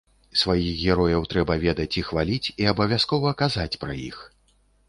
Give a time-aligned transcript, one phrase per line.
[0.39, 4.17] Сваіх герояў трэба ведаць і хваліць, і абавязкова казаць пра іх.